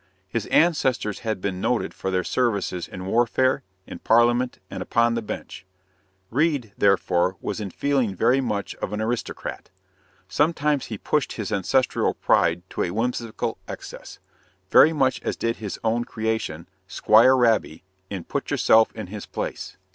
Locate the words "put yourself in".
18.23-19.05